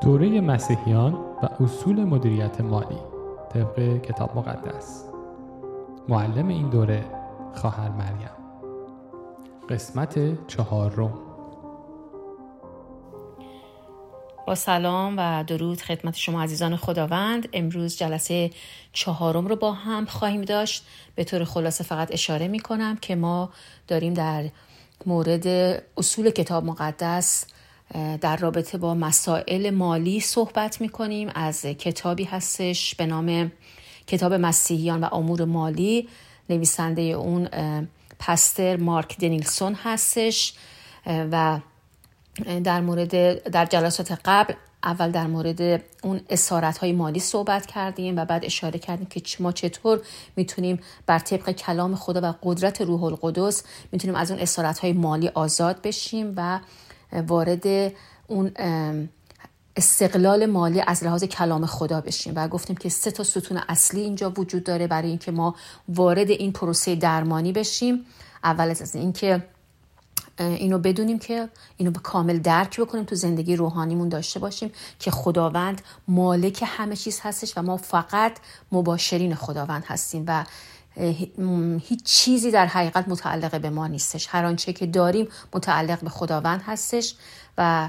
[0.00, 2.98] دوره مسیحیان و اصول مدیریت مالی
[3.52, 5.04] طبق کتاب مقدس.
[6.08, 7.04] معلم این دوره
[7.54, 8.30] خواهر مریم.
[9.68, 11.18] قسمت چهارم
[14.46, 17.48] با سلام و درود خدمت شما عزیزان خداوند.
[17.52, 18.50] امروز جلسه
[18.92, 20.86] چهارم رو با هم خواهیم داشت.
[21.14, 23.50] به طور خلاصه فقط اشاره می کنم که ما
[23.88, 24.50] داریم در
[25.06, 25.46] مورد
[25.96, 27.46] اصول کتاب مقدس
[28.20, 33.52] در رابطه با مسائل مالی صحبت می کنیم از کتابی هستش به نام
[34.06, 36.08] کتاب مسیحیان و امور مالی.
[36.50, 37.48] نویسنده اون
[38.18, 40.54] پستر مارک دنیلسون هستش.
[41.06, 41.60] و
[42.64, 48.24] در مورد در جلسات قبل اول در مورد اون اسارت های مالی صحبت کردیم و
[48.24, 50.00] بعد اشاره کردیم که ما چطور
[50.36, 55.28] می‌تونیم بر طبق کلام خدا و قدرت روح القدس می‌تونیم از اون اسارت های مالی
[55.28, 56.60] آزاد بشیم و
[57.12, 57.92] وارد
[58.26, 58.52] اون
[59.76, 62.32] استقلال مالی از لحاظ کلام خدا بشیم.
[62.36, 65.54] و گفتیم که سه تا ستون اصلی اینجا وجود داره برای اینکه ما
[65.88, 68.06] وارد این پروسه درمانی بشیم.
[68.44, 69.44] اول از اینکه
[70.38, 75.82] اینو بدونیم که اینو به کامل درک بکنیم تو زندگی روحانیمون داشته باشیم که خداوند
[76.08, 78.38] مالک همه چیز هستش و ما فقط
[78.72, 80.24] مباشرین خداوند هستیم.
[80.26, 80.44] و
[81.80, 84.26] هیچ چیزی در حقیقت متعلق به ما نیستش.
[84.30, 87.14] هر آنچه که داریم متعلق به خداوند هستش
[87.58, 87.88] و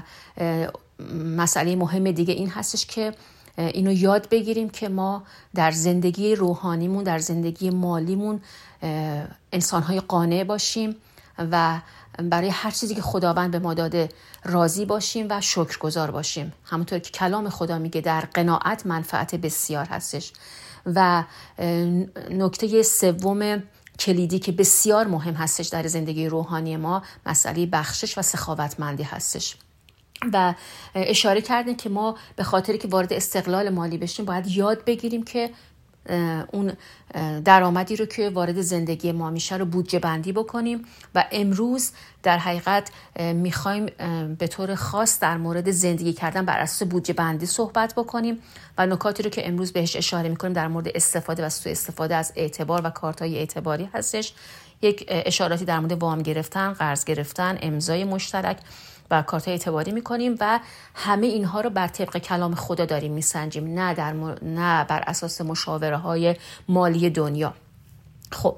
[1.14, 3.14] مسئله مهم دیگه این هستش که
[3.58, 5.22] اینو یاد بگیریم که ما
[5.54, 8.40] در زندگی روحانیمون در زندگی مالیمون
[9.52, 10.96] انسانهای قانع باشیم
[11.38, 11.80] و
[12.18, 14.08] برای هر چیزی که خداوند به ما داده
[14.44, 16.52] راضی باشیم و شکرگزار باشیم.
[16.64, 20.32] همونطور که کلام خدا میگه در قناعت منفعت بسیار هستش.
[20.86, 21.24] و
[22.30, 23.62] نکته سوم
[23.98, 29.56] کلیدی که بسیار مهم هستش در زندگی روحانی ما مسئله بخشش و سخاوتمندی هستش.
[30.32, 30.54] و
[30.94, 35.50] اشاره کردیم که ما به خاطری که وارد استقلال مالی بشیم باید یاد بگیریم که
[36.52, 36.72] اون
[37.44, 40.84] درآمدی رو که وارد زندگی ما میشه رو بودجه بندی بکنیم
[41.14, 41.90] و امروز
[42.22, 43.86] در حقیقت می‌خوایم
[44.38, 48.38] به طور خاص در مورد زندگی کردن بر اساس بودجه بندی صحبت بکنیم
[48.78, 52.32] و نکاتی رو که امروز بهش اشاره می‌کنیم در مورد استفاده و سوء استفاده از
[52.36, 54.34] اعتبار و کارتای اعتباری هستش.
[54.82, 58.56] یک اشاراتی در مورد وام گرفتن قرض گرفتن امضای مشترک.
[59.12, 60.60] و کارت اعتباری می‌کنیم و
[60.94, 64.12] همه اینها رو بر طبق کلام خدا داریم میسنجیم نه, در
[64.42, 66.36] نه بر اساس مشاوره های
[66.68, 67.54] مالی دنیا.
[68.32, 68.56] خب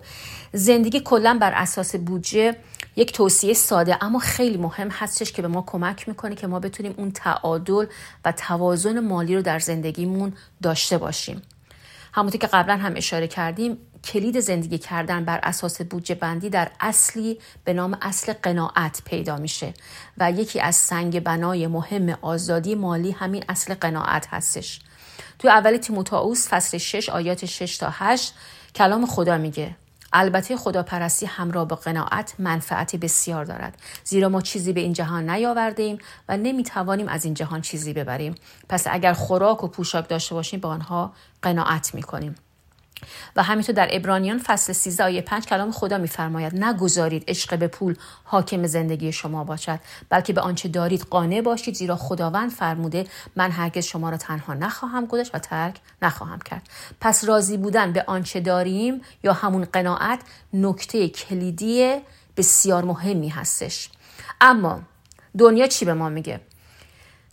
[0.52, 2.56] زندگی کلا بر اساس بودجه
[2.96, 6.94] یک توصیه ساده اما خیلی مهم هستش که به ما کمک می‌کنه که ما بتونیم
[6.96, 7.86] اون تعادل
[8.24, 10.32] و توازن مالی رو در زندگیمون
[10.62, 11.42] داشته باشیم.
[12.12, 17.38] همونطور که قبلا هم اشاره کردیم کلید زندگی کردن بر اساس بودجه بندی در اصلی
[17.64, 19.74] به نام اصل قناعت پیدا میشه
[20.18, 24.80] و یکی از سنگ بنای مهم آزادی مالی همین اصل قناعت هستش.
[25.38, 28.34] توی اول تیموتائوس فصل 6 آیات 6 تا 8
[28.74, 29.76] کلام خدا میگه.
[30.16, 33.78] البته خداپرستی همراه با قناعت منفعتی بسیار دارد.
[34.04, 35.98] زیرا ما چیزی به این جهان نیاورده ایم
[36.28, 38.34] و نمی‌توانیم از این جهان چیزی ببریم.
[38.68, 41.12] پس اگر خوراک و پوشاک داشته باشیم با آنها
[41.42, 42.34] قناعت می‌کنیم.
[43.36, 47.96] و همینطور در ابرانیان فصل 13 آیه 5 کلام خدا میفرماید نگذارید عشق به پول
[48.24, 53.06] حاکم زندگی شما باشد بلکه به آنچه دارید قانع باشید زیرا خداوند فرموده
[53.36, 56.68] من هرگز شما را تنها نخواهم گذاشت و ترک نخواهم کرد.
[57.00, 60.20] پس راضی بودن به آنچه داریم یا همون قناعت
[60.52, 61.96] نکته کلیدی
[62.36, 63.88] بسیار مهمی هستش.
[64.40, 64.82] اما
[65.38, 66.40] دنیا چی به ما میگه؟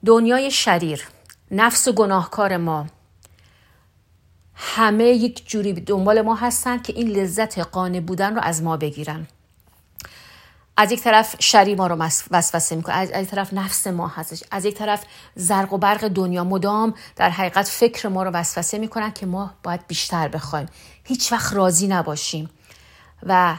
[0.06, 1.08] دنیای شریر
[1.52, 2.88] نفس و گناهکار ما
[4.64, 9.28] همه یک جوری دنبال ما هستن که این لذت قانع بودن رو از ما بگیرن.
[10.78, 11.96] از یک طرف شری ما رو
[12.32, 15.04] وسوسه می‌کنه از یک طرف نفس ما هستش از یک طرف
[15.36, 19.88] زرق و برق دنیا مدام در حقیقت فکر ما رو وسوسه می‌کنن که ما باید
[19.88, 20.68] بیشتر بخوایم.
[21.04, 22.50] هیچ وقت راضی نباشیم
[23.24, 23.58] و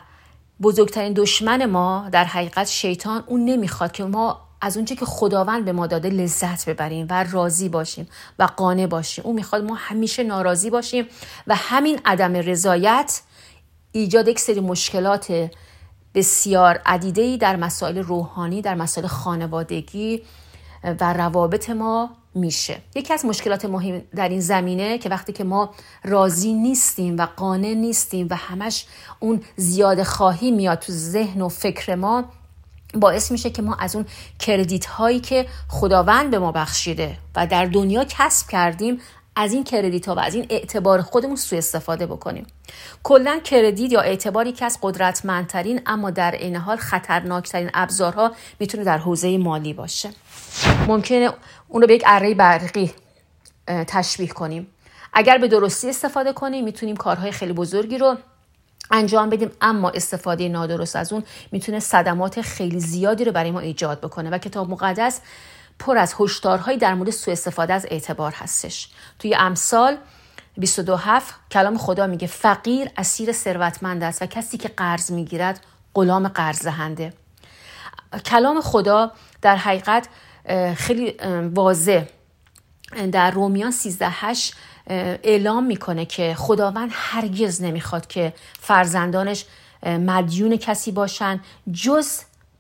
[0.62, 5.72] بزرگترین دشمن ما در حقیقت شیطان اون نمی‌خواد که ما از اونچه که خداوند به
[5.72, 8.08] ما داده لذت ببریم و راضی باشیم
[8.38, 9.24] و قانع باشیم.
[9.24, 11.06] او می‌خواد ما همیشه ناراضی باشیم
[11.46, 13.20] و همین عدم رضایت
[13.92, 15.50] ایجاد یک سری مشکلات
[16.14, 20.22] بسیار عدیده در مسائل روحانی در مسائل خانوادگی
[21.00, 22.78] و روابط ما میشه.
[22.94, 27.74] یکی از مشکلات مهم در این زمینه که وقتی که ما راضی نیستیم و قانع
[27.74, 28.86] نیستیم و همش
[29.20, 32.24] اون زیاد خواهی میاد تو ذهن و فکر ما
[32.94, 34.06] باعث میشه که ما از اون
[34.38, 39.00] کردیت هایی که خداوند به ما بخشیده و در دنیا کسب کردیم
[39.36, 42.46] از این کردیت ها و از این اعتبار خودمون سوء استفاده بکنیم.
[43.02, 48.98] کلا کردیت یا اعتباری که از قدرتمندترین اما در عین حال خطرناکترین ابزارها می‌تونه در
[48.98, 50.10] حوزه مالی باشه.
[50.88, 51.30] ممکنه
[51.68, 52.92] اون رو به یک اره برقی
[53.66, 54.66] تشبیه کنیم.
[55.12, 58.16] اگر به درستی استفاده کنیم می‌تونیم کارهای خیلی بزرگی رو
[58.90, 64.00] انجام بدیم اما استفاده نادرست از اون می‌تونه صدمات خیلی زیادی رو برای ما ایجاد
[64.00, 65.20] بکنه و کتاب مقدس
[65.78, 68.88] پر از هشدارهایی در مورد سوء استفاده از اعتبار هستش.
[69.18, 69.96] توی امثال
[70.56, 75.60] 22 هفت کلام خدا میگه فقیر اسیر ثروتمند است و کسی که قرض می‌گیرد
[75.94, 77.12] غلام قرض دهنده
[78.26, 79.12] کلام خدا
[79.42, 80.08] در حقیقت
[80.76, 81.16] خیلی
[81.54, 82.04] واضح.
[83.12, 84.54] در رومیان 13 8
[84.86, 89.44] اعلام می‌کنه که خداوند هرگز نمی‌خواد که فرزندانش
[89.86, 91.40] مدیون کسی باشن
[91.72, 92.08] جز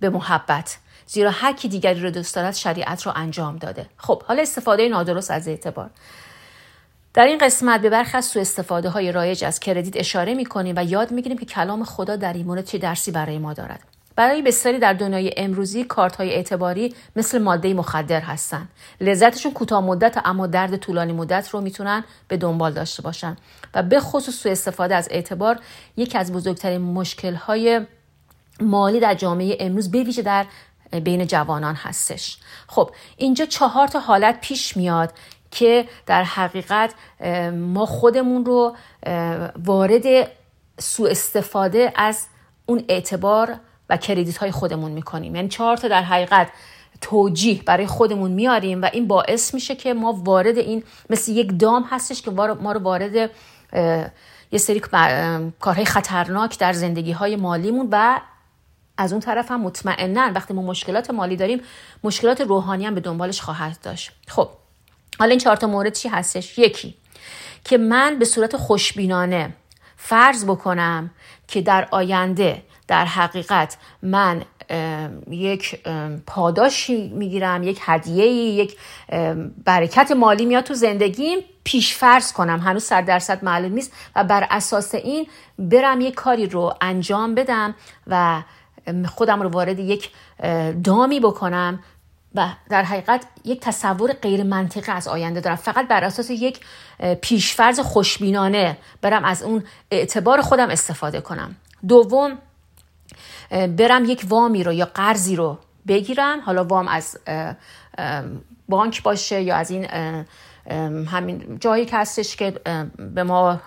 [0.00, 3.86] به محبت زیرا هر کی دیگری رو دوست دارد شریعت رو انجام داده.
[3.96, 5.90] خب حالا استفاده نادرست از اعتبار.
[7.14, 10.84] در این قسمت به برخی از سوء استفاده های رایج از کردیت اشاره می‌کنیم و
[10.84, 13.80] یاد می‌گیریم که کلام خدا در این مورد چه درسی برای ما دارد.
[14.16, 18.68] برای بسیاری در دنیای امروزی کارت های اعتباری مثل ماده مخدر هستند.
[19.00, 23.36] لذتشون کوتاه مدت اما درد طولانی مدت رو می‌تونن به دنبال داشته باشن
[23.74, 25.58] و به خصوص سوء استفاده از اعتبار
[25.96, 27.80] یکی از بزرگترین مشکل های
[28.60, 30.46] مالی در جامعه امروز به ویژه در
[31.00, 35.12] بین جوانان هستش خب اینجا چهار تا حالت پیش میاد
[35.50, 36.94] که در حقیقت
[37.54, 38.76] ما خودمون رو
[39.64, 40.04] وارد
[40.78, 42.26] سوء استفاده از
[42.66, 45.34] اون اعتبار و کردیت های خودمون می‌کنیم.
[45.34, 46.48] یعنی چهار تا در حقیقت
[47.00, 51.86] توجیه برای خودمون میاریم و این باعث میشه که ما وارد این مثل یک دام
[51.90, 53.30] هستش که ما رو وارد
[54.52, 54.80] یه سری
[55.60, 58.20] کارهای خطرناک در زندگی های مالیمون و
[58.98, 61.60] از اون طرف هم مطمئنا وقتی ما مشکلات مالی داریم
[62.04, 64.12] مشکلات روحانی هم به دنبالش خواهد داشت.
[64.28, 64.48] خب
[65.18, 66.94] حالا این چهار تا مورد چی هستش؟ یکی
[67.64, 69.54] که من به صورت خوشبینانه
[69.96, 71.10] فرض بکنم
[71.48, 74.42] که در آینده در حقیقت من
[75.30, 75.80] یک
[76.26, 78.76] پاداشی می‌گیرم یک هدیه یک
[79.64, 82.60] برکت مالی میاد تو زندگیم پیش فرض کنم.
[82.60, 85.26] هنوز صد درصد معلوم نیست و بر اساس این
[85.58, 87.74] برم یک کاری رو انجام بدم
[88.06, 88.42] و
[89.08, 90.10] خودم رو وارد یک
[90.84, 91.80] دامی بکنم
[92.34, 95.56] و در حقیقت یک تصور غیر منطقی از آینده دارم.
[95.56, 96.60] فقط بر اساس یک
[97.20, 101.56] پیشفرض خوشبینانه برم از اون اعتبار خودم استفاده کنم.
[101.88, 102.38] دوم
[103.50, 107.18] برم یک وامی رو یا قرضی رو بگیرم حالا وام از
[108.68, 109.86] بانک باشه یا از این
[111.06, 112.50] همین جایی که هستش که
[112.98, 113.60] به ما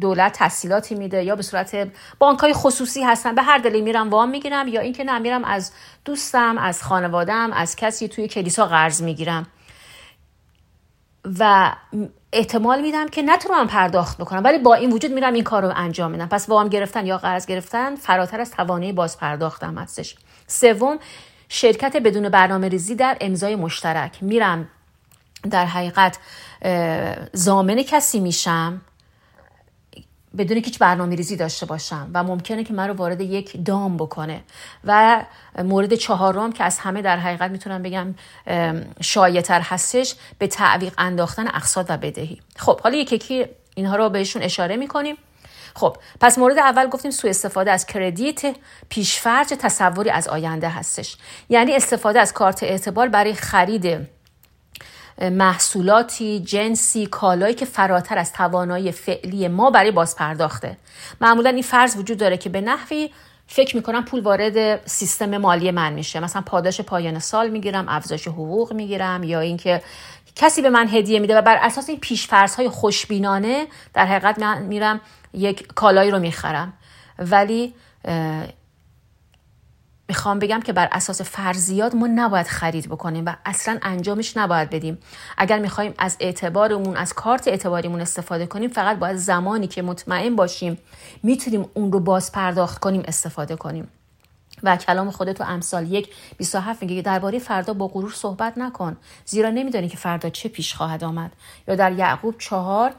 [0.00, 3.34] دولت تحصیلاتی میده یا به صورت بانک های خصوصی هستن.
[3.34, 5.72] به هر دلی میرم وام می‌گیرم یا اینکه نمیرم از
[6.04, 9.46] دوستم از خانوادم از کسی توی کلیسا قرض می‌گیرم.
[11.38, 11.72] و
[12.32, 16.10] احتمال میدم که نتونم پرداخت بکنم ولی با این وجود میرم این کار رو انجام
[16.10, 16.28] میدم.
[16.28, 20.16] پس وام گرفتن یا قرض گرفتن فراتر از توانایی باز پرداختم هستش.
[20.46, 20.98] سوم
[21.48, 24.22] شرکت بدون برنامه ریزی در امضای مشترک.
[24.22, 24.68] میرم
[25.50, 26.18] در حقیقت
[27.32, 28.80] زامن کسی میشم.
[30.38, 34.40] بدون هیچ برنامه ریزی داشته باشم و ممکنه که من رو وارد یک دام بکنه
[34.84, 35.24] و
[35.58, 38.14] مورد چهارم که از همه در حقیقت می‌تونم بگم
[39.00, 42.40] شایعتر هستش به تعویق انداختن اقساط و بدهی.
[42.56, 45.16] خب حالا یکی اینها رو بهشون اشاره می‌کنیم.
[45.74, 48.56] خب پس مورد اول گفتیم سوء استفاده از کردیت
[48.88, 51.16] پیشفرج تصوری از آینده هستش.
[51.48, 54.08] یعنی استفاده از کارت اعتبار برای خرید
[55.20, 60.76] محصولاتی جنسی کالایی که فراتر از توانایی فعلی ما برای بازپرداخته.
[61.20, 63.10] معمولا این فرض وجود داره که به نحوی
[63.46, 66.20] فکر می‌کنم پول وارد سیستم مالی من میشه.
[66.20, 69.82] مثلا پاداش پایان سال می‌گیرم افزایش حقوق می‌گیرم یا اینکه
[70.36, 74.62] کسی به من هدیه میده و بر اساس این پیشفرض های خوشبینانه در حقیقت من
[74.62, 75.00] میرم
[75.34, 76.72] یک کالایی رو می‌خرم.
[77.18, 77.74] ولی
[80.08, 84.98] می‌خوام بگم که بر اساس فرضیات ما نباید خرید بکنیم و اصلا انجامش نباید بدیم.
[85.38, 90.78] اگر می‌خوایم از اعتبارمون از کارت اعتباریمون استفاده کنیم فقط باید زمانی که مطمئن باشیم
[91.22, 93.88] می‌تونیم اون رو باز پرداخت کنیم استفاده کنیم.
[94.62, 99.50] و کلام خودت تو امثال یک 27 میگه درباره فردا با غرور صحبت نکن زیرا
[99.50, 101.32] نمیدانی که فردا چه پیش خواهد آمد.
[101.68, 102.92] یا در یعقوب چهار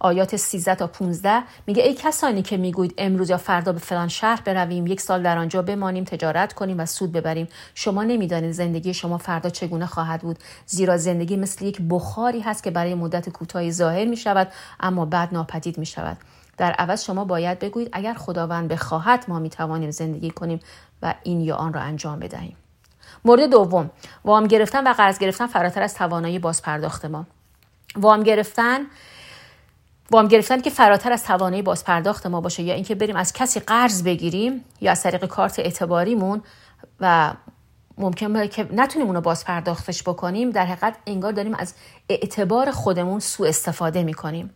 [0.00, 4.40] آیات 13 تا 15 میگه ای کسانی که می‌گوید امروز یا فردا به فلان شهر
[4.44, 9.18] برویم یک سال در آنجا بمانیم تجارت کنیم و سود ببریم شما نمی‌دانید زندگی شما
[9.18, 10.38] فردا چگونه خواهد بود.
[10.66, 15.28] زیرا زندگی مثل یک بخاری هست که برای مدت کوتاهی ظاهر می شود اما بعد
[15.32, 16.16] ناپدید می شود
[16.56, 20.60] در عوض شما باید بگویید اگر خداوند بخواهد ما می توانیم زندگی کنیم
[21.02, 22.56] و این یا آن را انجام بدهیم.
[23.24, 23.90] مورد دوم
[24.24, 27.26] وام گرفتن و قرض گرفتن فراتر از توانایی بازپرداخت ما.
[27.96, 28.78] وام گرفتن
[30.10, 34.02] وام گرفتن که فراتر از توانایی بازپرداخت ما باشه یا اینکه بریم از کسی قرض
[34.02, 36.42] بگیریم یا از طریق کارت اعتباریمون
[37.00, 37.32] و
[37.98, 41.74] ممکن که نتونیم اونو باز پرداختش بکنیم در حقیقت انگار داریم از
[42.08, 44.50] اعتبار خودمون سوء استفاده می‌کنیم.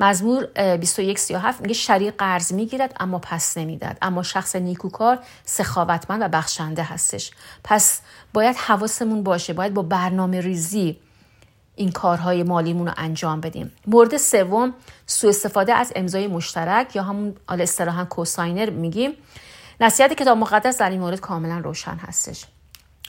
[0.00, 6.82] مزمور 2137 میگه شریع قرض می‌گیرد اما پس نمی‌داد اما شخص نیکوکار سخاوتمند و بخشنده
[6.82, 7.30] هستش.
[7.64, 8.00] پس
[8.32, 11.00] باید حواسمون باشه باید با برنامه ریزی
[11.76, 13.72] این کارهای مالیمون رو انجام بدیم.
[13.86, 14.74] مورد سوم
[15.06, 19.10] سوء استفاده از امضای مشترک یا همون آل اصطلاحا کوساینر میگیم.
[19.80, 22.44] نصیحت کتاب مقدس در این مورد کاملا روشن هستش.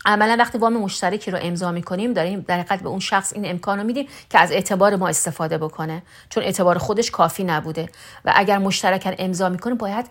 [0.06, 3.80] عملا وقتی وام مشترکی رو امضا می‌کنیم داریم در حقیقت به اون شخص این امکان
[3.80, 7.90] رو میدیم که از اعتبار ما استفاده بکنه چون اعتبار خودش کافی نبوده.
[8.26, 10.06] و اگر مشترکن امضا می‌کنه باید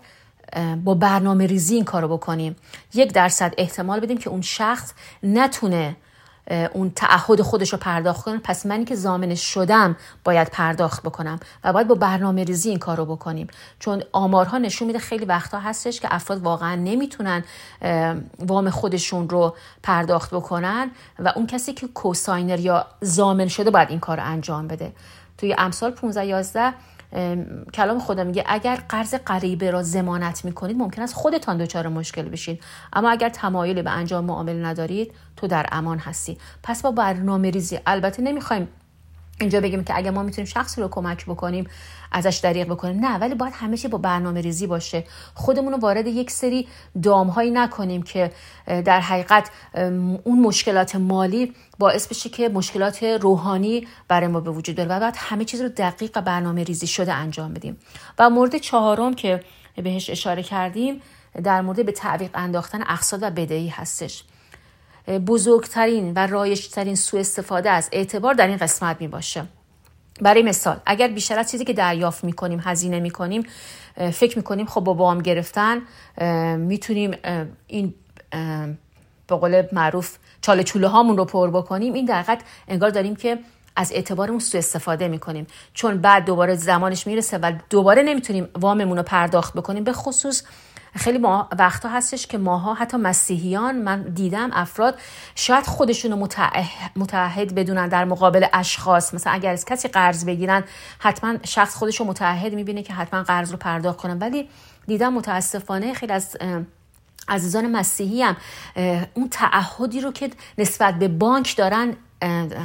[0.83, 2.55] با برنامه ریزی این کارو بکنیم.
[2.93, 5.95] یک درصد احتمال بدیم که اون شخص نتونه
[6.73, 11.73] اون تعهد خودش رو پرداخت کنه پس منی که زامنش شدم باید پرداخت بکنم و
[11.73, 13.47] باید با برنامه ریزی این کار رو بکنیم.
[13.79, 17.43] چون آمارها نشون میده خیلی وقتا هستش که افراد واقعا نمی‌تونن
[18.39, 23.99] وام خودشون رو پرداخت بکنن و اون کسی که کوساینر یا زامن شده باید این
[23.99, 24.93] کار رو انجام بده.
[25.37, 26.73] توی امثال 15 11
[27.73, 32.63] کلام خدا میگه اگر قرض غریبه را زمانت می‌کنید ممکن است خودتان دچار مشکل بشید
[32.93, 36.37] اما اگر تمایلی به انجام معامله ندارید تو در امان هستی.
[36.63, 38.67] پس با برنامه ریزی البته نمی‌خوایم
[39.39, 41.67] اینجا بگیم که اگر ما می‌تونیم شخصی رو کمک بکنیم
[42.11, 45.03] ازش دریغ بکنیم نه ولی باید همیشه با برنامه ریزی باشه.
[45.33, 46.67] خودمون رو وارد یک سری
[47.03, 48.31] دامهایی نکنیم که
[48.65, 49.49] در حقیقت
[50.23, 55.15] اون مشکلات مالی باعث بشه که مشکلات روحانی برای ما به وجود بیاره و باید
[55.17, 57.77] همه چیز رو دقیق و برنامه ریزی شده انجام بدیم.
[58.19, 59.43] و مورد چهارم که
[59.75, 61.01] بهش اشاره کردیم
[61.43, 64.23] در مورد به تعویق انداختن اقساط و بدهی هستش.
[65.27, 69.45] بزرگترین و رایشترین سوء استفاده از اعتبار در این قسمت می باشه.
[70.21, 73.43] برای مثال اگر بیشتر از چیزی که دریافت می‌کنیم هزینه می‌کنیم
[74.13, 75.81] فکر می‌کنیم خب با وام گرفتن
[76.57, 77.17] می‌تونیم
[77.67, 77.93] این
[79.27, 82.37] به قول معروف چاله چوله هامون رو پر بکنیم این در
[82.67, 83.39] انگار داریم که
[83.75, 85.47] از اعتبارمون سوء استفاده می‌کنیم.
[85.73, 90.43] چون بعد دوباره زمانش می‌رسه و دوباره نمی‌تونیم واممون رو پرداخت بکنیم به خصوص
[90.95, 94.95] خیلی ما وقتا هستش که ماها حتی مسیحیان من دیدم افراد
[95.35, 96.17] شاید خودشون رو
[96.95, 99.13] متعهد بدونن در مقابل اشخاص.
[99.13, 100.63] مثلا اگر از کسی قرض بگیرن
[100.99, 104.49] حتما شخص خودش رو متعهد می‌بینه که حتما قرض رو پرداخت کنن ولی
[104.87, 106.37] دیدم متاسفانه خیلی از
[107.27, 108.37] عزیزان مسیحی هم
[109.13, 111.95] اون تعهدی رو که نسبت به بانک دارن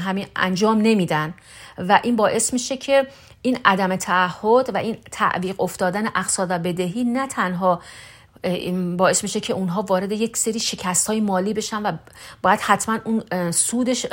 [0.05, 1.35] همین انجام نمیدن.
[1.79, 3.07] و این باعث میشه که
[3.43, 7.83] این عدم تعهد و این تعویق افتادن اقصاد و بدهی نه تنها
[8.97, 11.93] باعث میشه که اونها وارد یک سری شکست های مالی بشن و
[12.43, 14.07] باید حتما اون سودش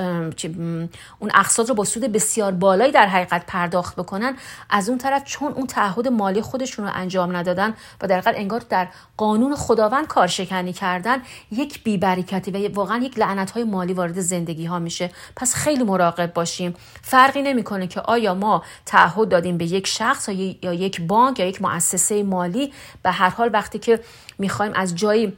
[1.19, 4.35] اون اقساط رو با سود بسیار بالایی در حقیقت پرداخت بکنن.
[4.69, 8.61] از اون طرف چون اون تعهد مالی خودشون رو انجام ندادن و در حقیقت انگار
[8.69, 11.21] در قانون خداوند کارشکنی کردن
[11.51, 15.11] یک بیبرکتی و واقعا یک لعنت های مالی وارد زندگی ها میشه.
[15.35, 16.73] پس خیلی مراقب باشیم.
[17.01, 21.61] فرقی نمی‌کنه که آیا ما تعهد دادیم به یک شخص یا یک بانک یا یک
[21.61, 22.73] مؤسسه مالی.
[23.03, 23.99] به هر حال وقتی که
[24.37, 25.37] می‌خوایم از جایی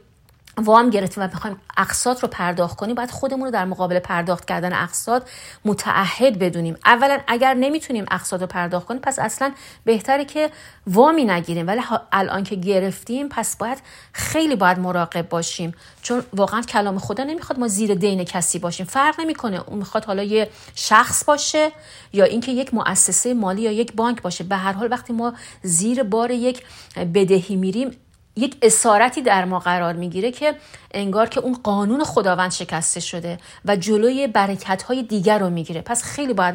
[0.56, 4.72] وام گرفتیم و می‌خوایم اقساط رو پرداخت کنیم باید خودمون رو در مقابل پرداخت کردن
[4.72, 5.28] اقساط
[5.64, 6.76] متعهد بدونیم.
[6.84, 9.52] اولا اگر نمی‌تونیم اقساط رو پرداخت کنیم پس اصلا
[9.84, 10.50] بهتره که
[10.86, 11.66] وامی نگیریم.
[11.66, 11.80] ولی
[12.12, 13.78] الان که گرفتیم پس باید
[14.12, 15.74] خیلی باید مراقب باشیم.
[16.02, 18.86] چون واقعا کلام خدا نمی‌خواد ما زیر دین کسی باشیم.
[18.86, 21.72] فرق نمی‌کنه اون می‌خواد حالا یه شخص باشه
[22.12, 24.44] یا اینکه یک مؤسسه مالی یا یک بانک باشه.
[24.44, 26.62] به هر حال وقتی ما زیر بار یک
[27.14, 27.96] بدهی میریم
[28.36, 30.54] یک اسارتی در ما قرار می‌گیره که
[30.94, 35.80] انگار که اون قانون خداوند شکسته شده و جلوی برکت های دیگر رو می‌گیره.
[35.80, 36.54] پس خیلی باید,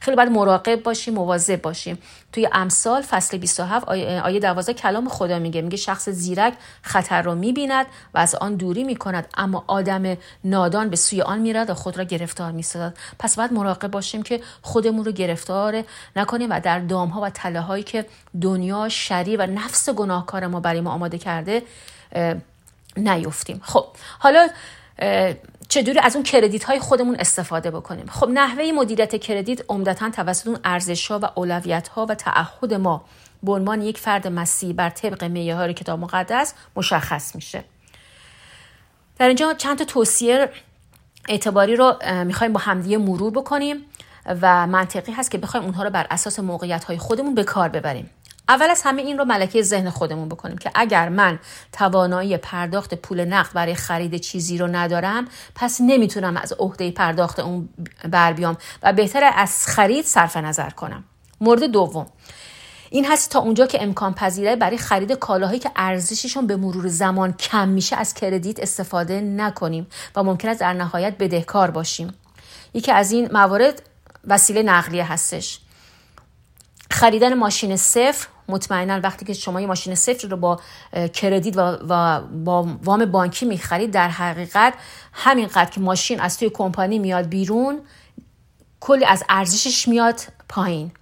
[0.00, 1.98] خیلی باید مراقب باشیم مواظب باشیم.
[2.32, 5.62] توی امثال فصل 27 آیه, آیه 12 کلام خدا میگه.
[5.62, 10.96] میگه شخص زیرک خطر رو می‌بیند و از آن دوری می‌کند اما آدم نادان به
[10.96, 12.96] سوی آن میرد و خود را گرفتار می‌سازد.
[13.18, 15.84] پس باید مراقب باشیم که خودمون رو گرفتار
[16.16, 18.06] نکنیم و در دام ها و تله هایی که
[18.40, 21.62] دنیا شری و نفس گناهکار ما برای ما آماده کرده
[22.96, 23.60] نیفتیم.
[23.64, 23.86] خب
[24.18, 24.48] حالا
[25.68, 30.58] چجوری از اون کردیت های خودمون استفاده بکنیم؟ خب نحوه مدیریت کردیت عمدتا توسط اون
[30.64, 33.04] ارزش ها و اولویت ها و تعهد ما
[33.42, 37.64] به عنوان یک فرد مسیحی بر طبق معیار کتاب مقدس مشخص میشه.
[39.18, 40.50] در اینجا چند تا توصیه
[41.28, 43.76] اعتباری رو می‌خوایم با همدیگه مرور بکنیم
[44.26, 48.10] و منطقی هست که بخوایم اونها رو بر اساس موقعیت های خودمون به کار ببریم.
[48.52, 51.38] اول از همه این رو ملکه ذهن خودمون بکنیم که اگر من
[51.72, 57.68] توانایی پرداخت پول نقد برای خرید چیزی رو ندارم پس نمی‌تونم از عهده پرداخت اون
[58.04, 61.04] بر بیام و بهتر از خرید صرف نظر کنم.
[61.40, 62.06] مورد دوم.
[62.90, 67.32] این هست تا اونجا که امکان پذیره برای خرید کالاهایی که ارزششون به مرور زمان
[67.32, 72.14] کم میشه از کردیت استفاده نکنیم و ممکن است در نهایت بدهکار باشیم.
[72.74, 73.82] یکی از این موارد
[74.26, 75.60] وسیله نقلیه هستش.
[76.90, 80.60] خریدن ماشین صفر مطمئنا وقتی که شما یه ماشین صفر رو با
[81.12, 84.74] کردیت و, و با وام بانکی می‌خرید در حقیقت
[85.12, 87.80] همینقدر که ماشین از توی کمپانی میاد بیرون
[88.80, 90.92] کلی از ارزشش میاد پایین.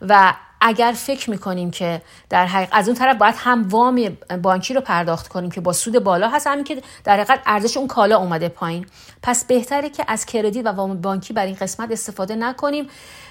[0.00, 0.34] و
[0.64, 5.28] اگر فکر می‌کنیم که در حقیقت از اون طرف باید هم وام بانکی رو پرداخت
[5.28, 8.86] کنیم که با سود بالا هست همین که در حقیقت ارزش اون کالا اومده پایین.
[9.22, 12.86] پس بهتره که از کردیت و وام بانکی بر این قسمت استفاده نکنیم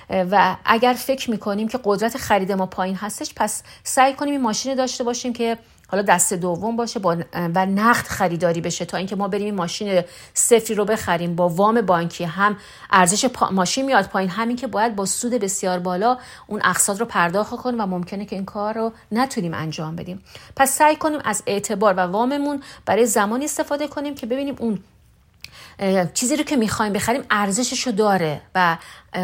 [0.09, 4.75] و اگر فکر می‌کنیم که قدرت خرید ما پایین هستش پس سعی کنیم این ماشین
[4.75, 5.57] داشته باشیم که
[5.91, 10.03] حالا دست دوم باشه با و نقد خریداری بشه تا اینکه ما بریم این ماشین
[10.33, 11.35] صفری رو بخریم.
[11.35, 12.57] با وام بانکی هم
[12.91, 14.29] ارزش ماشین میاد پایین.
[14.29, 16.17] همین که باید با سود بسیار بالا
[16.47, 20.23] اون اقساط رو پرداخت کنیم و ممکنه که این کار رو نتونیم انجام بدیم.
[20.55, 24.79] پس سعی کنیم از اعتبار و واممون برای زمانی استفاده کنیم که ببینیم اون
[26.13, 28.77] چیزی رو که می‌خوایم بخریم ارزشش رو داره و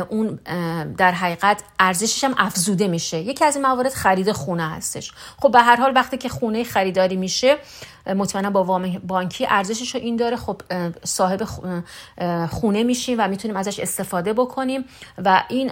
[0.10, 0.40] اون
[0.98, 3.18] در حقیقت ارزشش هم افزوده میشه.
[3.18, 5.12] یکی از این موارد خرید خونه هستش.
[5.42, 7.58] خب به هر حال وقتی که خونه خریداری میشه
[8.16, 10.38] مطمئنا با وام بانکی ارزشش رو این داره.
[10.38, 10.62] خب
[11.04, 11.44] صاحب
[12.50, 14.86] خونه میشیم و می‌تونیم ازش استفاده بکنیم
[15.18, 15.72] و این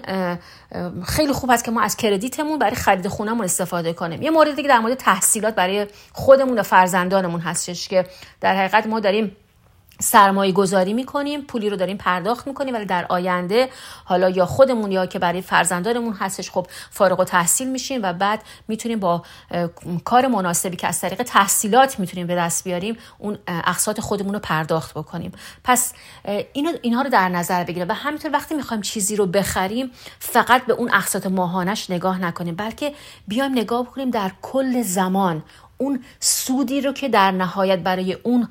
[1.05, 4.21] خیلی خوب است که ما از کردیتمون برای خرید خونهمون استفاده کنیم.
[4.21, 8.05] یه مورد دیگه در مورد تحصیلات برای خودمون و فرزندانمون هستش که
[8.41, 9.35] در حقیقت ما داریم
[9.99, 13.69] سرمایه گذاری می‌کنیم پولی رو داریم پرداخت می‌کنیم ولی در آینده
[14.05, 18.41] حالا یا خودمون یا که برای فرزندانمون هستش خب فارغ و تحصیل میشیم و بعد
[18.67, 19.23] می‌تونیم با
[20.05, 24.93] کار مناسبی که از طریق تحصیلات می‌تونیم به دست بیاریم اون اقساط خودمون رو پرداخت
[24.93, 25.31] بکنیم.
[25.63, 25.93] پس
[26.53, 30.73] اینو اینها رو در نظر بگیریم و همینطور وقتی می‌خوایم چیزی رو بخریم فقط به
[30.73, 32.93] اون اقساط ماهانش نگاه نکنیم بلکه
[33.27, 35.43] بیایم نگاه بکنیم در کل زمان.
[35.77, 38.47] اون سودی رو که در نهایت برای اون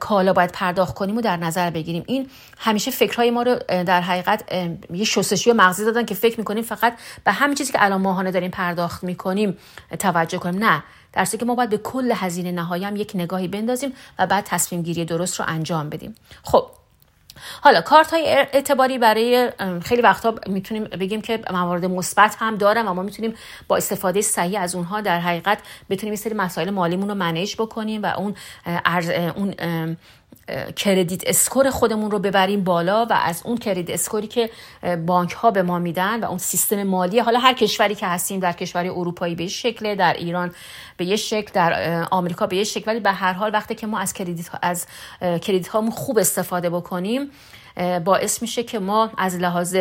[0.00, 2.04] کالا باید پرداخت کنیم و در نظر بگیریم.
[2.06, 4.52] این همیشه فکرهای ما رو در حقیقت
[4.90, 8.50] یه شستشوی مغزی دادن که فکر می‌کنیم فقط به همین چیزی که الان ماهانه داریم
[8.50, 9.58] پرداخت می‌کنیم
[9.98, 10.64] توجه کنیم.
[10.64, 10.82] نه.
[11.12, 14.82] در که ما باید به کل هزینه نهایی هم یک نگاهی بندازیم و بعد تصمیم
[14.82, 16.14] گیری درست رو انجام بدیم.
[16.42, 16.66] خب
[17.62, 19.50] حالا کارت های اعتباری برای
[19.82, 23.34] خیلی وقتا می‌تونیم بگیم که موارد مثبت هم دارن و ما می‌تونیم
[23.68, 25.58] با استفاده صحیح از اونها در حقیقت
[25.90, 28.34] بتونیم سری مسائل مالیمون رو manage بکنیم و اون
[29.36, 29.54] اون
[30.76, 34.50] credit score خودمون رو ببریم بالا و از اون credit score ی که
[35.06, 38.52] بانک ها به ما میدن و اون سیستم مالی حالا هر کشوری که هستیم در
[38.52, 40.54] کشوری اروپایی به شکل در ایران
[40.96, 43.98] به یه شکل در آمریکا به یه شکل ولی به هر حال وقتی که ما
[43.98, 44.86] از credit از
[45.20, 47.30] credit هامون خوب استفاده بکنیم
[48.04, 49.76] باعث میشه که ما از لحاظ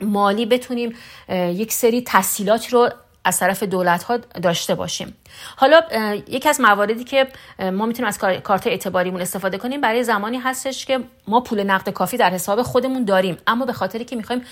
[0.00, 0.94] مالی بتونیم
[1.28, 2.90] یک سری تسهیلات رو
[3.24, 5.16] از طرف دولت ها داشته باشیم.
[5.56, 5.80] حالا
[6.28, 7.28] یکی از مواردی که
[7.58, 12.16] ما می‌تونیم از کارت اعتباریمون استفاده کنیم برای زمانی هستش که ما پول نقد کافی
[12.16, 13.38] در حساب خودمون داریم.
[13.46, 14.44] اما به خاطری که می‌خوایم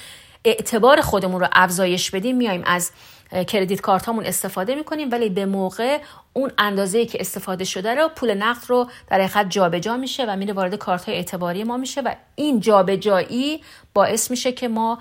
[0.45, 2.91] اعتبار خودمون رو افزایش بدیم میایم از
[3.33, 5.99] کردیت کارت هامون استفاده می‌کنیم ولی به موقع
[6.33, 10.53] اون اندازه که استفاده شده رو پول نقد رو در حقیقت جابجا میشه و میره
[10.53, 13.61] وارد کارت های اعتباری ما میشه و این جابجایی
[13.95, 14.99] باعث میشه که ما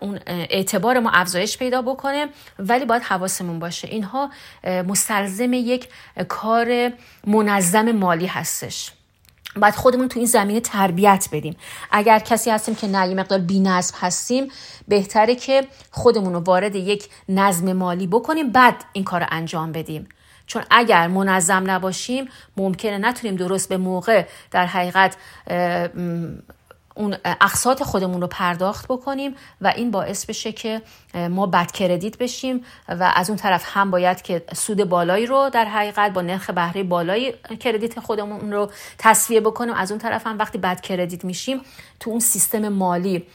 [0.00, 3.88] اون اعتبار ما افزایش پیدا بکنه ولی باید حواسمون باشه.
[3.88, 4.30] اینها
[4.64, 5.88] مستلزم یک
[6.28, 6.92] کار
[7.26, 8.92] منظم مالی هستش.
[9.60, 11.56] باید خودمون تو این زمینه تربیت بدیم.
[11.90, 14.48] اگر کسی هستیم که نه یه مقدار نظم هستیم
[14.88, 20.08] بهتره که خودمون رو وارد یک نظم مالی بکنیم بعد این کار رو انجام بدیم.
[20.46, 25.16] چون اگر منظم نباشیم ممکنه نتونیم درست به موقع در حقیقت
[26.96, 30.82] اون اقساط خودمون رو پرداخت بکنیم و این باعث بشه که
[31.14, 35.64] ما بد کردیت بشیم و از اون طرف هم باید که سود بالایی رو در
[35.64, 39.74] حقیقت با نرخ بهره بالایی کردیت خودمون رو تصویه بکنیم.
[39.74, 41.60] از اون طرف هم وقتی بد کردیت میشیم
[42.00, 43.26] تو اون سیستم مالی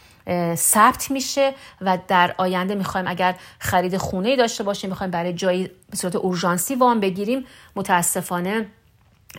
[0.56, 5.98] ثبت میشه و در آینده می‌خوایم اگر خرید خونه داشته باشیم می‌خوایم برای جایی به
[5.98, 7.46] صورت اورژانسی وام بگیریم
[7.76, 8.68] متاسفانه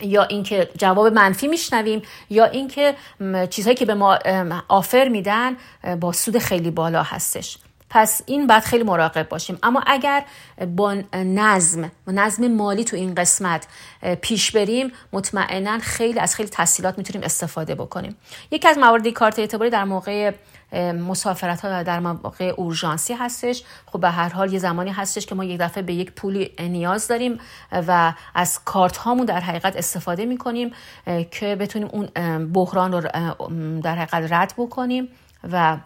[0.01, 2.95] یا اینکه جواب منفی میشنویم یا اینکه
[3.49, 4.19] چیزهایی که به ما
[4.67, 5.57] آفر میدن
[5.99, 7.57] با سود خیلی بالا هستش.
[7.93, 9.57] پس این باید خیلی مراقب باشیم.
[9.63, 10.23] اما اگر
[10.75, 13.67] با نظم نظم مالی تو این قسمت
[14.21, 18.15] پیش بریم مطمئنا خیلی از خیلی تحصیلات می‌تونیم استفاده بکنیم.
[18.51, 20.31] یکی از مواردی کارت اعتباری در موقع
[20.93, 23.63] مسافرت ها در موقع اورژانسی هستش.
[23.85, 27.07] خب به هر حال یه زمانی هستش که ما یک دفعه به یک پولی نیاز
[27.07, 27.39] داریم
[27.71, 30.71] و از کارت هامون در حقیقت استفاده می‌کنیم
[31.31, 32.07] که بتونیم اون
[32.45, 33.01] بحران رو
[33.81, 35.09] در حقیقت رد بکنیم
[35.51, 35.77] و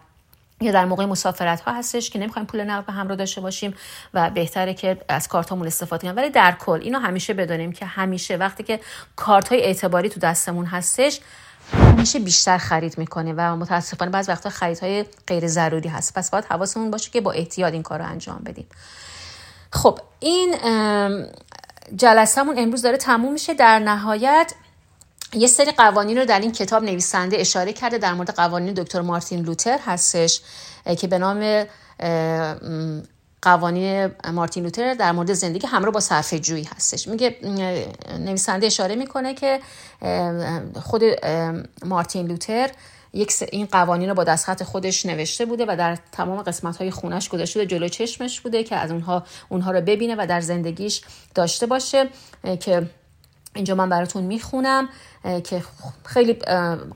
[0.60, 3.74] یا در موقع مسافرت ها هستش که نمی‌خوایم پول نقد به همراه داشته باشیم
[4.14, 6.16] و بهتره که از کارتامون استفاده کنیم.
[6.16, 8.80] ولی در کل اینو همیشه بدونیم که همیشه وقتی که
[9.16, 11.20] کارت های اعتباری تو دستمون هستش
[11.72, 16.14] همیشه بیشتر خرید می‌کنه و متاسفانه بعض وقتا خریدهای غیر ضروری هست.
[16.14, 18.66] پس باید حواسمون باشه که با احتیاط این کار رو انجام بدیم.
[19.72, 20.54] خب این
[21.96, 23.54] جلسهمون امروز داره تموم میشه.
[23.54, 24.52] در نهایت
[25.32, 29.40] یه سری قوانین رو در این کتاب نویسنده اشاره کرده در مورد قوانین دکتر مارتین
[29.40, 30.40] لوتر هستش
[30.98, 31.64] که به نام
[33.42, 37.08] قوانین مارتین لوتر در مورد زندگی همراه با صرفه جویی هستش.
[37.08, 37.36] میگه
[38.18, 39.60] نویسنده اشاره می‌کنه که
[40.82, 41.02] خود
[41.84, 42.70] مارتین لوتر
[43.12, 47.28] یک این قوانین رو با دستخط خودش نوشته بوده و در تمام قسمت های خونش
[47.28, 51.02] گذاشته بوده جلو چشمش بوده که از اونها اونها رو ببینه و در زندگیش
[51.34, 52.08] داشته باشه
[52.60, 52.90] که
[53.58, 54.88] اینجا من براتون می‌خونم
[55.44, 55.62] که
[56.04, 56.32] خیلی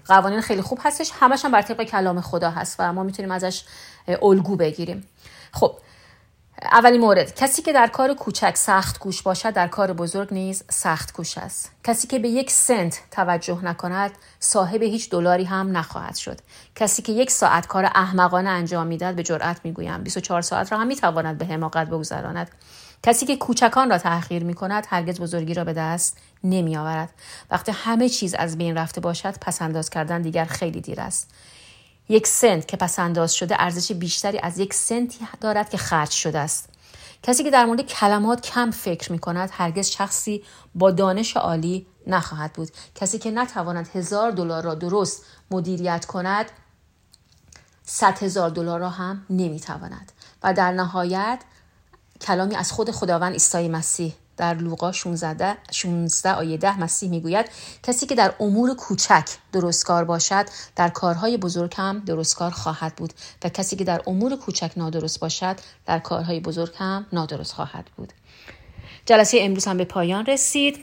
[0.07, 1.11] قوانین خیلی خوب هستش.
[1.21, 3.65] همش هم بر طبق کلام خدا هست و ما می‌تونیم ازش
[4.23, 5.09] الگو بگیریم.
[5.53, 5.79] خب
[6.73, 7.35] اولی مورد.
[7.35, 11.71] کسی که در کار کوچک سخت کوش باشد در کار بزرگ نیز سخت کوش است.
[11.85, 16.41] کسی که به یک سنت توجه نکند صاحب هیچ دلاری هم نخواهد شد.
[16.77, 20.03] کسی که یک ساعت کار احمقانه انجام می‌دهد به جرأت می‌گویم.
[20.03, 22.51] 24 ساعت را هم می‌تواند به حماقت بگذراند.
[23.03, 27.13] کسی که کوچکان را تحقیر می کند هرگز بزرگی را به دست نمی آورد.
[27.51, 31.31] وقتی همه چیز از بین رفته باشد پس انداز کردن دیگر خیلی دیر است.
[32.09, 36.39] یک سنت که پس انداز شده ارزش بیشتری از یک سنتی دارد که خرج شده
[36.39, 36.69] است.
[37.23, 42.53] کسی که در مورد کلمات کم فکر می کند هرگز شخصی با دانش عالی نخواهد
[42.53, 42.71] بود.
[42.95, 46.51] کسی که نتواند هزار دلار را درست مدیریت کند
[47.85, 50.13] صد هزار دلار را هم نمی‌تواند
[50.43, 51.39] و در نهایت
[52.23, 57.47] کلامی از خود خداوند عیسی مسیح در لوقا 16, 16 آیه 10 مسیح می‌گوید
[57.83, 63.13] کسی که در امور کوچک درستکار باشد در کارهای بزرگ هم درستکار خواهد بود
[63.45, 65.57] و کسی که در امور کوچک نادرست باشد
[65.87, 68.13] در کارهای بزرگ هم نادرست خواهد بود.
[69.07, 70.79] جلسه امروز هم به پایان رسید.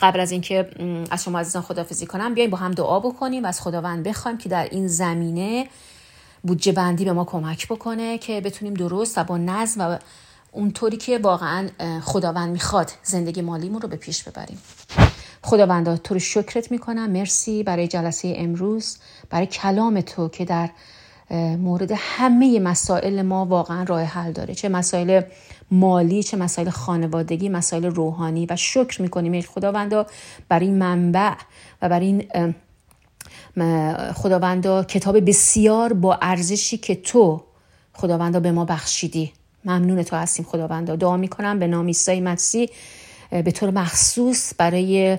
[0.00, 0.70] قبل از اینکه
[1.10, 4.48] از شما عزیزان خدافزی کنم بیایم با هم دعا بکنیم و از خداوند بخوایم که
[4.48, 5.68] در این زمینه
[6.42, 9.98] بودجه بندی به ما کمک بکنه که بتونیم درست و با نظم و
[10.52, 11.68] اونطوری که واقعا
[12.02, 14.58] خداوند می‌خواد زندگی مالیمون رو به پیش ببریم.
[15.42, 17.10] خداوندا تو رو شکرت می‌کنم.
[17.10, 18.98] مرسی برای جلسه امروز.
[19.30, 20.70] برای کلام تو که در
[21.56, 24.54] مورد همه مسائل ما واقعا راه حل داره.
[24.54, 25.22] چه مسائل
[25.70, 28.46] مالی چه مسائل خانوادگی مسائل روحانی.
[28.46, 30.06] و شکر می‌کنیم ای خداوندا
[30.48, 31.34] برای این منبع
[31.82, 32.54] و برای این
[34.12, 37.42] خداوندا کتاب بسیار با ارزشی که تو
[37.92, 39.32] خداوندا به ما بخشیدی.
[39.64, 40.96] ممنون تو هستیم خداوندا.
[40.96, 42.68] دعا می‌کنم به نام عیسی مسیح
[43.30, 45.18] به طور مخصوص برای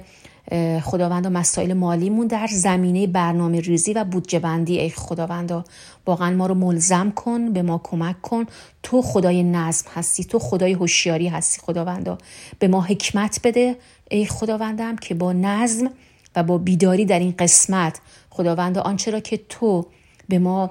[0.84, 4.80] خداوند و مسائل مالیمون در زمینه برنامه ریزی و بودجه بندی.
[4.80, 5.66] ای خداوندا
[6.08, 8.46] واقعا ما رو ملزم کن به ما کمک کن.
[8.84, 12.18] تو خدای نظم هستی تو خدای هوشیاری هستی خداوندا.
[12.60, 13.76] به ما حکمت بده
[14.12, 15.90] ای خداوندم که با نظم
[16.36, 18.00] و با بیداری در این قسمت
[18.30, 19.86] خداوندا آنچه را که تو
[20.30, 20.70] به ما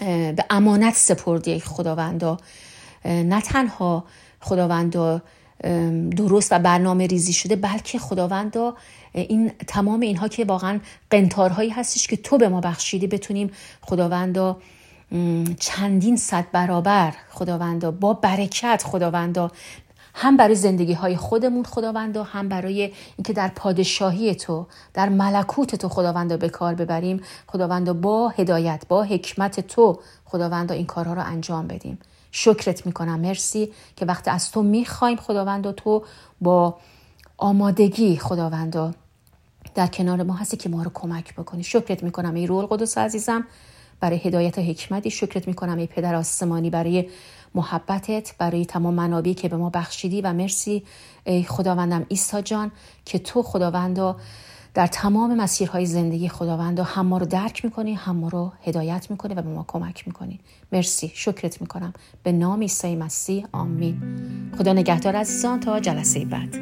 [0.00, 2.38] به امانت سپردی ای خداوندا.
[3.08, 4.04] نه تنها
[4.40, 5.22] خداوندا
[6.16, 8.74] درست و برنامه ریزی شده بلکه خداوندا
[9.12, 14.56] این تمام اینها که واقعا قنتارهایی هستش که تو به ما بخشیدی بتونیم خداوندا
[15.60, 19.50] چندین صد برابر خداوندا با برکت خداوندا
[20.20, 25.88] هم برای زندگی های خودمون خداوندا هم برای اینکه در پادشاهی تو در ملکوت تو
[25.88, 27.20] خداوندا به کار ببریم.
[27.46, 31.98] خداوندا با هدایت با حکمت تو خداوندا این کارها رو انجام بدیم.
[32.30, 33.20] شکرت می‌کنم.
[33.20, 36.04] مرسی که وقتی از تو می‌خوایم خداوند و تو
[36.40, 36.76] با
[37.36, 38.94] آمادگی خداوند
[39.74, 41.62] در کنار ما هستی که ما رو کمک بکنی.
[41.62, 43.44] شکرت می‌کنم ای رول قدس عزیزم
[44.00, 45.10] برای هدایت و حکمتی.
[45.10, 47.08] شکرت می‌کنم ای پدر آسمانی برای
[47.54, 50.20] محبتت برای تمام منابعی که به ما بخشیدی.
[50.20, 50.84] و مرسی
[51.24, 52.70] ای خداوندم عیسی جان
[53.04, 54.16] که تو خداوندا
[54.78, 59.34] در تمام مسیرهای زندگی خداوند هم ما رو درک می‌کنی هم ما رو هدایت می‌کنی
[59.34, 60.40] و به ما کمک می‌کنی.
[60.72, 61.12] مرسی.
[61.14, 61.92] شکرت می‌کنم.
[62.22, 63.46] به نام عیسی مسیح.
[63.52, 64.02] آمین.
[64.58, 65.60] خدا نگهدار عزیزان.
[65.60, 66.56] تا جلسه بعد.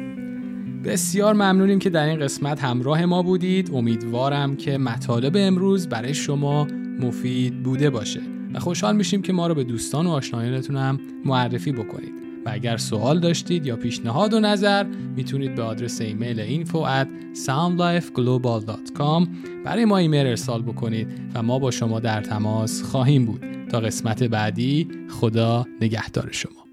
[0.83, 3.73] بسیار ممنونیم که در این قسمت همراه ما بودید.
[3.73, 6.67] امیدوارم که مطالب امروز برای شما
[6.99, 8.21] مفید بوده باشه.
[8.53, 12.26] و خوشحال میشیم که ما رو به دوستان و آشنایانتون معرفی بکنید.
[12.47, 14.83] و اگر سوال داشتید یا پیشنهاد و نظر
[15.15, 17.07] می‌تونید به آدرس ایمیل info at
[17.45, 19.27] soundlifeglobal.com
[19.65, 23.45] برای ما ایمیل ارسال بکنید و ما با شما در تماس خواهیم بود.
[23.71, 26.66] تا قسمت بعدی خدا نگهدار شما.